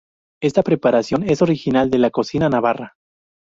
Esta 0.41 0.63
preparación 0.63 1.21
es 1.29 1.43
originaria 1.43 1.91
de 1.91 1.99
la 1.99 2.09
cocina 2.09 2.49
navarra. 2.49 2.95